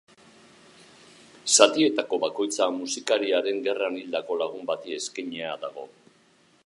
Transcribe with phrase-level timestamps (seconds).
[1.57, 5.89] Zatietako bakoitza musikariaren gerran hildako lagun bati eskainia dago.